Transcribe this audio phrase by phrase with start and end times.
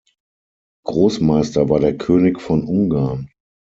[0.87, 3.29] Großmeister war der König von Ungarn.